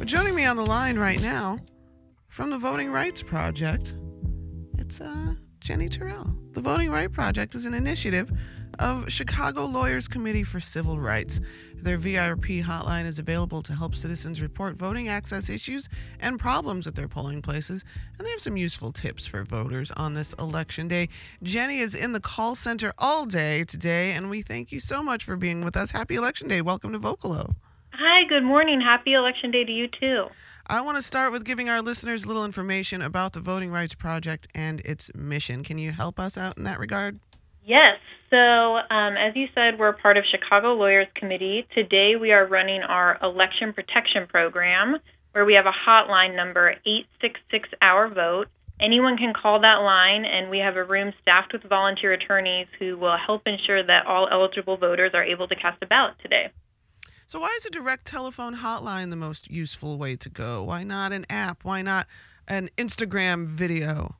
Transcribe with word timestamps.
But 0.00 0.08
joining 0.08 0.34
me 0.34 0.46
on 0.46 0.56
the 0.56 0.64
line 0.64 0.98
right 0.98 1.20
now 1.20 1.58
from 2.26 2.48
the 2.48 2.56
Voting 2.56 2.90
Rights 2.90 3.22
Project, 3.22 3.94
it's 4.78 4.98
uh, 4.98 5.34
Jenny 5.58 5.90
Terrell. 5.90 6.34
The 6.52 6.62
Voting 6.62 6.90
Rights 6.90 7.14
Project 7.14 7.54
is 7.54 7.66
an 7.66 7.74
initiative 7.74 8.32
of 8.78 9.12
Chicago 9.12 9.66
Lawyers 9.66 10.08
Committee 10.08 10.42
for 10.42 10.58
Civil 10.58 10.98
Rights. 10.98 11.38
Their 11.74 11.98
VRP 11.98 12.62
hotline 12.62 13.04
is 13.04 13.18
available 13.18 13.60
to 13.60 13.74
help 13.74 13.94
citizens 13.94 14.40
report 14.40 14.74
voting 14.74 15.08
access 15.08 15.50
issues 15.50 15.90
and 16.20 16.38
problems 16.38 16.86
at 16.86 16.94
their 16.94 17.06
polling 17.06 17.42
places, 17.42 17.84
and 18.16 18.26
they 18.26 18.30
have 18.30 18.40
some 18.40 18.56
useful 18.56 18.92
tips 18.92 19.26
for 19.26 19.44
voters 19.44 19.90
on 19.90 20.14
this 20.14 20.32
election 20.38 20.88
day. 20.88 21.10
Jenny 21.42 21.80
is 21.80 21.94
in 21.94 22.14
the 22.14 22.20
call 22.20 22.54
center 22.54 22.90
all 22.96 23.26
day 23.26 23.64
today, 23.64 24.12
and 24.12 24.30
we 24.30 24.40
thank 24.40 24.72
you 24.72 24.80
so 24.80 25.02
much 25.02 25.24
for 25.24 25.36
being 25.36 25.62
with 25.62 25.76
us. 25.76 25.90
Happy 25.90 26.14
Election 26.14 26.48
Day. 26.48 26.62
Welcome 26.62 26.92
to 26.92 26.98
Vocalo. 26.98 27.54
Hi, 28.02 28.24
good 28.24 28.44
morning. 28.44 28.80
Happy 28.80 29.12
Election 29.12 29.50
Day 29.50 29.62
to 29.62 29.70
you 29.70 29.86
too. 29.86 30.24
I 30.66 30.80
want 30.80 30.96
to 30.96 31.02
start 31.02 31.32
with 31.32 31.44
giving 31.44 31.68
our 31.68 31.82
listeners 31.82 32.24
a 32.24 32.28
little 32.28 32.46
information 32.46 33.02
about 33.02 33.34
the 33.34 33.40
Voting 33.40 33.70
Rights 33.70 33.94
Project 33.94 34.48
and 34.54 34.80
its 34.86 35.14
mission. 35.14 35.62
Can 35.62 35.76
you 35.76 35.90
help 35.90 36.18
us 36.18 36.38
out 36.38 36.56
in 36.56 36.64
that 36.64 36.78
regard? 36.78 37.20
Yes. 37.62 37.98
So, 38.30 38.36
um, 38.36 39.18
as 39.18 39.36
you 39.36 39.48
said, 39.54 39.78
we're 39.78 39.92
part 39.92 40.16
of 40.16 40.24
Chicago 40.30 40.72
Lawyers 40.72 41.08
Committee. 41.14 41.66
Today, 41.74 42.16
we 42.18 42.32
are 42.32 42.46
running 42.46 42.80
our 42.80 43.18
election 43.22 43.74
protection 43.74 44.26
program, 44.26 44.96
where 45.32 45.44
we 45.44 45.52
have 45.52 45.66
a 45.66 45.86
hotline 45.86 46.34
number 46.34 46.70
866 46.86 47.68
Our 47.82 48.08
Vote. 48.08 48.48
Anyone 48.80 49.18
can 49.18 49.34
call 49.34 49.60
that 49.60 49.82
line, 49.82 50.24
and 50.24 50.48
we 50.48 50.60
have 50.60 50.76
a 50.76 50.84
room 50.84 51.12
staffed 51.20 51.52
with 51.52 51.64
volunteer 51.64 52.14
attorneys 52.14 52.66
who 52.78 52.96
will 52.96 53.18
help 53.18 53.42
ensure 53.44 53.82
that 53.82 54.06
all 54.06 54.26
eligible 54.32 54.78
voters 54.78 55.10
are 55.12 55.22
able 55.22 55.48
to 55.48 55.54
cast 55.54 55.82
a 55.82 55.86
ballot 55.86 56.14
today. 56.22 56.50
So, 57.30 57.38
why 57.38 57.54
is 57.58 57.64
a 57.64 57.70
direct 57.70 58.06
telephone 58.06 58.56
hotline 58.56 59.10
the 59.10 59.16
most 59.16 59.52
useful 59.52 59.98
way 59.98 60.16
to 60.16 60.28
go? 60.28 60.64
Why 60.64 60.82
not 60.82 61.12
an 61.12 61.26
app? 61.30 61.62
Why 61.62 61.80
not 61.80 62.08
an 62.48 62.70
Instagram 62.76 63.46
video? 63.46 64.16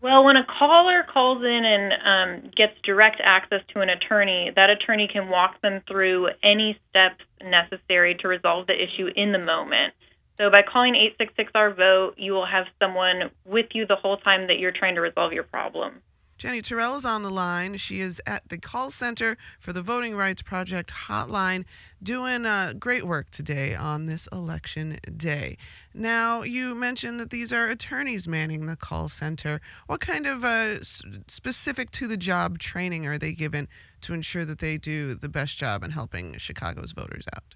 Well, 0.00 0.24
when 0.24 0.36
a 0.36 0.46
caller 0.46 1.04
calls 1.12 1.44
in 1.44 1.62
and 1.66 1.92
um, 1.92 2.50
gets 2.56 2.72
direct 2.82 3.20
access 3.22 3.60
to 3.74 3.80
an 3.80 3.90
attorney, 3.90 4.52
that 4.56 4.70
attorney 4.70 5.06
can 5.06 5.28
walk 5.28 5.60
them 5.60 5.82
through 5.86 6.30
any 6.42 6.80
steps 6.88 7.22
necessary 7.44 8.14
to 8.22 8.28
resolve 8.28 8.66
the 8.66 8.72
issue 8.72 9.08
in 9.14 9.32
the 9.32 9.38
moment. 9.38 9.92
So 10.38 10.50
by 10.50 10.62
calling 10.62 10.94
866 10.94 11.50
Our 11.54 11.74
Vote, 11.74 12.14
you 12.16 12.32
will 12.32 12.46
have 12.46 12.64
someone 12.78 13.32
with 13.44 13.66
you 13.74 13.84
the 13.84 13.96
whole 13.96 14.16
time 14.16 14.46
that 14.46 14.58
you're 14.58 14.72
trying 14.72 14.94
to 14.94 15.02
resolve 15.02 15.34
your 15.34 15.44
problem. 15.44 16.00
Jenny 16.40 16.62
Terrell 16.62 16.96
is 16.96 17.04
on 17.04 17.22
the 17.22 17.28
line. 17.28 17.76
She 17.76 18.00
is 18.00 18.18
at 18.26 18.48
the 18.48 18.56
call 18.56 18.90
center 18.90 19.36
for 19.58 19.74
the 19.74 19.82
Voting 19.82 20.16
Rights 20.16 20.40
Project 20.40 20.90
hotline 20.90 21.66
doing 22.02 22.46
uh, 22.46 22.72
great 22.78 23.04
work 23.04 23.30
today 23.30 23.74
on 23.74 24.06
this 24.06 24.26
election 24.28 24.98
day. 25.18 25.58
Now, 25.92 26.40
you 26.40 26.74
mentioned 26.74 27.20
that 27.20 27.28
these 27.28 27.52
are 27.52 27.68
attorneys 27.68 28.26
manning 28.26 28.64
the 28.64 28.76
call 28.76 29.10
center. 29.10 29.60
What 29.86 30.00
kind 30.00 30.26
of 30.26 30.42
uh, 30.42 30.82
specific 30.82 31.90
to 31.90 32.06
the 32.06 32.16
job 32.16 32.58
training 32.58 33.06
are 33.06 33.18
they 33.18 33.34
given 33.34 33.68
to 34.00 34.14
ensure 34.14 34.46
that 34.46 34.60
they 34.60 34.78
do 34.78 35.12
the 35.12 35.28
best 35.28 35.58
job 35.58 35.84
in 35.84 35.90
helping 35.90 36.38
Chicago's 36.38 36.92
voters 36.92 37.26
out? 37.36 37.54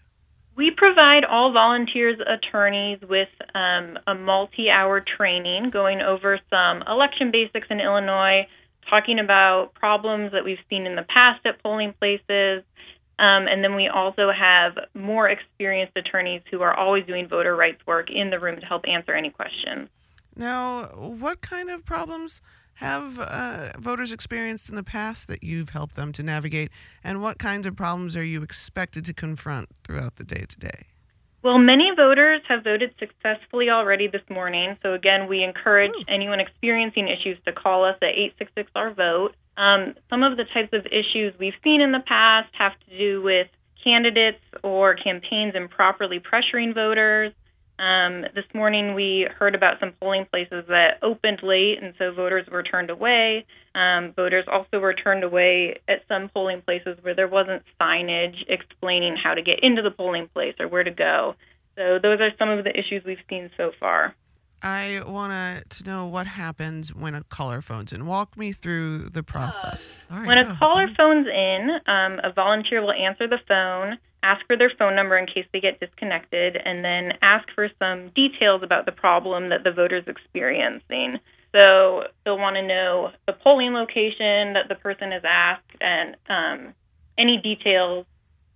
We 0.56 0.70
provide 0.76 1.24
all 1.24 1.54
volunteers 1.54 2.18
attorneys 2.20 2.98
with 3.08 3.30
um, 3.54 3.98
a 4.06 4.14
multi 4.14 4.68
hour 4.68 5.00
training 5.00 5.70
going 5.70 6.02
over 6.02 6.38
some 6.50 6.82
election 6.86 7.30
basics 7.30 7.68
in 7.70 7.80
Illinois 7.80 8.46
talking 8.88 9.18
about 9.18 9.74
problems 9.74 10.32
that 10.32 10.44
we've 10.44 10.58
seen 10.70 10.86
in 10.86 10.96
the 10.96 11.02
past 11.02 11.44
at 11.46 11.62
polling 11.62 11.94
places. 11.98 12.62
Um, 13.18 13.46
and 13.46 13.62
then 13.62 13.76
we 13.76 13.88
also 13.88 14.32
have 14.32 14.76
more 14.94 15.28
experienced 15.28 15.96
attorneys 15.96 16.42
who 16.50 16.62
are 16.62 16.74
always 16.74 17.06
doing 17.06 17.28
voter 17.28 17.54
rights 17.54 17.80
work 17.86 18.10
in 18.10 18.30
the 18.30 18.40
room 18.40 18.58
to 18.60 18.66
help 18.66 18.84
answer 18.88 19.12
any 19.12 19.30
questions. 19.30 19.88
Now, 20.36 20.86
what 20.96 21.40
kind 21.40 21.70
of 21.70 21.84
problems 21.84 22.42
have 22.74 23.20
uh, 23.20 23.70
voters 23.78 24.10
experienced 24.10 24.68
in 24.68 24.74
the 24.74 24.82
past 24.82 25.28
that 25.28 25.44
you've 25.44 25.70
helped 25.70 25.94
them 25.94 26.10
to 26.12 26.22
navigate? 26.22 26.70
And 27.04 27.22
what 27.22 27.38
kinds 27.38 27.66
of 27.66 27.76
problems 27.76 28.16
are 28.16 28.24
you 28.24 28.42
expected 28.42 29.04
to 29.04 29.14
confront 29.14 29.68
throughout 29.84 30.16
the 30.16 30.24
day 30.24 30.44
today? 30.48 30.93
Well, 31.44 31.58
many 31.58 31.90
voters 31.94 32.40
have 32.48 32.64
voted 32.64 32.94
successfully 32.98 33.68
already 33.68 34.08
this 34.08 34.22
morning. 34.30 34.78
So, 34.82 34.94
again, 34.94 35.28
we 35.28 35.44
encourage 35.44 35.90
Ooh. 35.90 36.04
anyone 36.08 36.40
experiencing 36.40 37.06
issues 37.06 37.36
to 37.44 37.52
call 37.52 37.84
us 37.84 37.96
at 38.00 38.16
866 38.16 38.70
Our 38.74 38.94
Vote. 38.94 39.36
Um, 39.58 39.94
some 40.08 40.22
of 40.22 40.38
the 40.38 40.44
types 40.54 40.72
of 40.72 40.86
issues 40.86 41.34
we've 41.38 41.52
seen 41.62 41.82
in 41.82 41.92
the 41.92 42.00
past 42.00 42.48
have 42.58 42.72
to 42.88 42.96
do 42.96 43.22
with 43.22 43.48
candidates 43.84 44.40
or 44.62 44.94
campaigns 44.94 45.54
improperly 45.54 46.18
pressuring 46.18 46.74
voters. 46.74 47.34
Um, 47.78 48.22
this 48.34 48.44
morning, 48.54 48.94
we 48.94 49.26
heard 49.36 49.54
about 49.56 49.80
some 49.80 49.92
polling 50.00 50.26
places 50.26 50.64
that 50.68 50.98
opened 51.02 51.40
late, 51.42 51.82
and 51.82 51.92
so 51.98 52.12
voters 52.12 52.46
were 52.50 52.62
turned 52.62 52.88
away. 52.88 53.46
Um, 53.74 54.12
voters 54.14 54.44
also 54.50 54.78
were 54.78 54.94
turned 54.94 55.24
away 55.24 55.80
at 55.88 56.02
some 56.06 56.28
polling 56.28 56.62
places 56.62 56.98
where 57.02 57.14
there 57.16 57.26
wasn't 57.26 57.62
signage 57.80 58.36
explaining 58.48 59.16
how 59.16 59.34
to 59.34 59.42
get 59.42 59.58
into 59.62 59.82
the 59.82 59.90
polling 59.90 60.28
place 60.28 60.54
or 60.60 60.68
where 60.68 60.84
to 60.84 60.92
go. 60.92 61.34
So, 61.76 61.98
those 62.00 62.20
are 62.20 62.30
some 62.38 62.48
of 62.50 62.62
the 62.62 62.70
issues 62.70 63.02
we've 63.04 63.18
seen 63.28 63.50
so 63.56 63.72
far. 63.80 64.14
I 64.62 65.02
want 65.06 65.68
to 65.68 65.84
know 65.84 66.06
what 66.06 66.26
happens 66.26 66.94
when 66.94 67.14
a 67.14 67.22
caller 67.24 67.60
phones 67.60 67.92
in. 67.92 68.06
Walk 68.06 68.38
me 68.38 68.52
through 68.52 69.10
the 69.10 69.22
process. 69.22 70.02
All 70.10 70.18
right, 70.18 70.26
When 70.26 70.38
a 70.38 70.44
go. 70.44 70.54
caller 70.54 70.86
phones 70.96 71.26
in, 71.26 71.70
um, 71.86 72.20
a 72.24 72.32
volunteer 72.32 72.80
will 72.80 72.92
answer 72.92 73.28
the 73.28 73.40
phone, 73.46 73.98
ask 74.24 74.44
for 74.46 74.56
their 74.56 74.72
phone 74.78 74.96
number 74.96 75.16
in 75.18 75.26
case 75.26 75.46
they 75.52 75.60
get 75.60 75.78
disconnected, 75.78 76.56
and 76.56 76.84
then 76.84 77.12
ask 77.22 77.46
for 77.54 77.68
some 77.78 78.08
details 78.16 78.62
about 78.62 78.86
the 78.86 78.92
problem 78.92 79.50
that 79.50 79.62
the 79.62 79.70
voter's 79.70 80.04
experiencing. 80.08 81.20
So 81.52 82.04
they'll 82.24 82.38
want 82.38 82.56
to 82.56 82.66
know 82.66 83.10
the 83.26 83.34
polling 83.34 83.74
location 83.74 84.54
that 84.54 84.66
the 84.68 84.74
person 84.74 85.12
has 85.12 85.22
asked 85.24 85.70
and 85.80 86.16
um, 86.28 86.74
any 87.16 87.36
details 87.40 88.06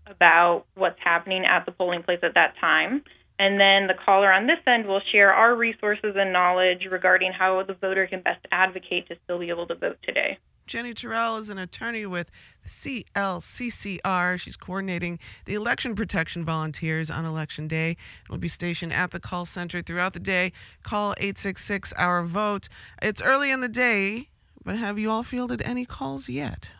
about 0.06 0.64
what's 0.74 0.98
happening 1.04 1.44
at 1.44 1.66
the 1.66 1.72
polling 1.72 2.02
place 2.02 2.20
at 2.22 2.34
that 2.34 2.54
time. 2.60 3.04
And 3.38 3.60
then 3.60 3.86
the 3.86 3.94
caller 4.04 4.32
on 4.32 4.48
this 4.48 4.58
end 4.66 4.86
will 4.86 5.02
share 5.12 5.32
our 5.32 5.54
resources 5.54 6.16
and 6.16 6.32
knowledge 6.32 6.88
regarding 6.90 7.30
how 7.32 7.62
the 7.62 7.74
voter 7.74 8.06
can 8.08 8.20
best 8.20 8.44
advocate 8.50 9.06
to 9.08 9.16
still 9.22 9.38
be 9.38 9.50
able 9.50 9.66
to 9.68 9.76
vote 9.76 9.98
today. 10.02 10.38
Jenny 10.68 10.92
Terrell 10.92 11.38
is 11.38 11.48
an 11.48 11.56
attorney 11.56 12.04
with 12.04 12.30
CLCCR. 12.66 14.38
She's 14.38 14.56
coordinating 14.56 15.18
the 15.46 15.54
election 15.54 15.94
protection 15.94 16.44
volunteers 16.44 17.10
on 17.10 17.24
election 17.24 17.66
day. 17.68 17.96
Will 18.28 18.36
be 18.36 18.48
stationed 18.48 18.92
at 18.92 19.10
the 19.10 19.18
call 19.18 19.46
center 19.46 19.80
throughout 19.80 20.12
the 20.12 20.20
day. 20.20 20.52
Call 20.82 21.12
866 21.12 21.94
Our 21.94 22.22
Vote. 22.22 22.68
It's 23.00 23.22
early 23.22 23.50
in 23.50 23.62
the 23.62 23.68
day, 23.68 24.28
but 24.62 24.76
have 24.76 24.98
you 24.98 25.10
all 25.10 25.22
fielded 25.22 25.62
any 25.62 25.86
calls 25.86 26.28
yet? 26.28 26.70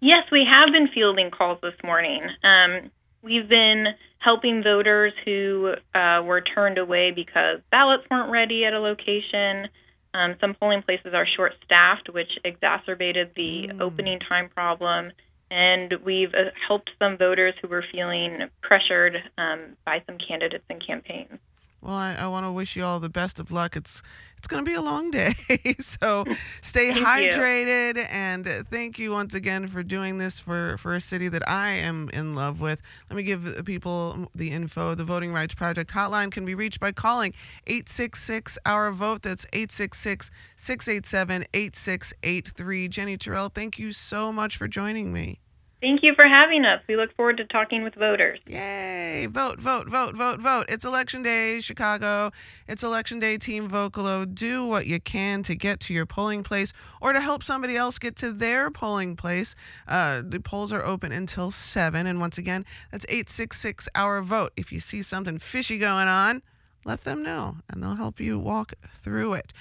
Yes, 0.00 0.24
we 0.32 0.44
have 0.50 0.66
been 0.72 0.88
fielding 0.92 1.30
calls 1.30 1.60
this 1.62 1.74
morning. 1.84 2.22
Um, 2.42 2.90
we've 3.22 3.48
been 3.48 3.86
helping 4.18 4.64
voters 4.64 5.12
who 5.24 5.74
uh, 5.94 6.22
were 6.24 6.40
turned 6.40 6.78
away 6.78 7.12
because 7.14 7.60
ballots 7.70 8.02
weren't 8.10 8.32
ready 8.32 8.64
at 8.64 8.72
a 8.72 8.80
location. 8.80 9.68
Um, 10.14 10.36
some 10.40 10.54
polling 10.54 10.82
places 10.82 11.14
are 11.14 11.26
short 11.26 11.54
staffed, 11.64 12.08
which 12.10 12.38
exacerbated 12.44 13.32
the 13.34 13.68
Mm. 13.68 13.80
opening 13.80 14.18
time 14.20 14.48
problem. 14.48 15.12
And 15.50 15.92
we've 16.04 16.34
uh, 16.34 16.50
helped 16.66 16.90
some 16.98 17.16
voters 17.18 17.54
who 17.60 17.68
were 17.68 17.82
feeling 17.82 18.48
pressured 18.62 19.22
um, 19.36 19.76
by 19.84 20.02
some 20.06 20.18
candidates 20.18 20.64
and 20.70 20.84
campaigns. 20.84 21.38
Well, 21.82 21.94
I, 21.96 22.14
I 22.14 22.28
want 22.28 22.46
to 22.46 22.52
wish 22.52 22.76
you 22.76 22.84
all 22.84 23.00
the 23.00 23.08
best 23.08 23.40
of 23.40 23.50
luck. 23.50 23.74
It's 23.74 24.02
it's 24.38 24.46
going 24.48 24.64
to 24.64 24.68
be 24.68 24.74
a 24.74 24.80
long 24.80 25.10
day, 25.10 25.34
so 25.78 26.24
stay 26.62 26.92
Thank 26.92 26.98
you. 26.98 27.04
hydrated. 27.04 28.08
And 28.10 28.46
thank 28.70 28.98
you 28.98 29.12
once 29.12 29.34
again 29.34 29.66
for 29.66 29.82
doing 29.82 30.18
this 30.18 30.38
for 30.40 30.76
for 30.78 30.94
a 30.94 31.00
city 31.00 31.28
that 31.28 31.48
I 31.48 31.70
am 31.70 32.08
in 32.12 32.36
love 32.36 32.60
with. 32.60 32.82
Let 33.10 33.16
me 33.16 33.24
give 33.24 33.62
people 33.64 34.28
the 34.34 34.50
info. 34.50 34.94
The 34.94 35.04
Voting 35.04 35.32
Rights 35.32 35.54
Project 35.54 35.90
hotline 35.92 36.30
can 36.30 36.44
be 36.44 36.54
reached 36.54 36.78
by 36.78 36.92
calling 36.92 37.34
866 37.66 38.58
Our 38.64 38.92
Vote. 38.92 39.22
That's 39.22 39.44
866 39.52 40.30
687 40.56 41.44
8683. 41.52 42.88
Jenny 42.88 43.16
Terrell, 43.16 43.48
thank 43.48 43.78
you 43.78 43.90
so 43.92 44.32
much 44.32 44.56
for 44.56 44.68
joining 44.68 45.12
me. 45.12 45.40
Thank 45.82 46.04
you 46.04 46.14
for 46.14 46.28
having 46.28 46.64
us. 46.64 46.80
We 46.88 46.94
look 46.94 47.12
forward 47.16 47.38
to 47.38 47.44
talking 47.44 47.82
with 47.82 47.96
voters. 47.96 48.38
Yay! 48.46 49.26
Vote, 49.28 49.58
vote, 49.58 49.88
vote, 49.88 50.14
vote, 50.14 50.38
vote. 50.38 50.66
It's 50.68 50.84
election 50.84 51.24
day, 51.24 51.60
Chicago. 51.60 52.30
It's 52.68 52.84
election 52.84 53.18
day, 53.18 53.36
Team 53.36 53.68
Vocalo. 53.68 54.32
Do 54.32 54.64
what 54.64 54.86
you 54.86 55.00
can 55.00 55.42
to 55.42 55.56
get 55.56 55.80
to 55.80 55.92
your 55.92 56.06
polling 56.06 56.44
place 56.44 56.72
or 57.00 57.12
to 57.12 57.20
help 57.20 57.42
somebody 57.42 57.76
else 57.76 57.98
get 57.98 58.14
to 58.16 58.32
their 58.32 58.70
polling 58.70 59.16
place. 59.16 59.56
Uh, 59.88 60.22
the 60.24 60.38
polls 60.38 60.70
are 60.70 60.84
open 60.84 61.10
until 61.10 61.50
7. 61.50 62.06
And 62.06 62.20
once 62.20 62.38
again, 62.38 62.64
that's 62.92 63.04
866 63.08 63.88
Our 63.96 64.22
Vote. 64.22 64.52
If 64.56 64.70
you 64.70 64.78
see 64.78 65.02
something 65.02 65.40
fishy 65.40 65.78
going 65.78 66.06
on, 66.06 66.42
let 66.84 67.02
them 67.02 67.24
know 67.24 67.56
and 67.68 67.82
they'll 67.82 67.96
help 67.96 68.20
you 68.20 68.38
walk 68.38 68.72
through 68.88 69.34
it. 69.34 69.52